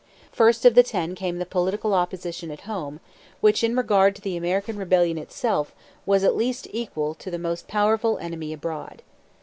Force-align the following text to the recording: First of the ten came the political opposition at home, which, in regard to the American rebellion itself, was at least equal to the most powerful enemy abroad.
First 0.31 0.65
of 0.65 0.73
the 0.73 0.81
ten 0.81 1.13
came 1.13 1.37
the 1.37 1.45
political 1.45 1.93
opposition 1.93 2.49
at 2.49 2.61
home, 2.61 2.99
which, 3.39 3.63
in 3.63 3.75
regard 3.75 4.15
to 4.15 4.21
the 4.23 4.35
American 4.35 4.75
rebellion 4.75 5.19
itself, 5.19 5.75
was 6.07 6.23
at 6.23 6.35
least 6.35 6.67
equal 6.71 7.13
to 7.13 7.29
the 7.29 7.37
most 7.37 7.67
powerful 7.67 8.17
enemy 8.17 8.51
abroad. 8.51 9.03